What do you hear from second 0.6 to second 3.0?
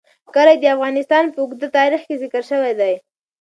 افغانستان په اوږده تاریخ کې ذکر شوی دی.